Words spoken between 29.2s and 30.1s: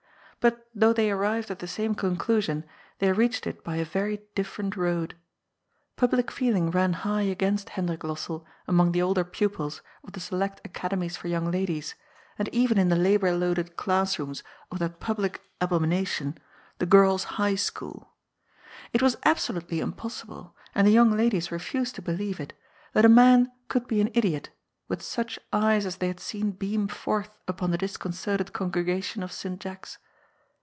of" St. Jack's."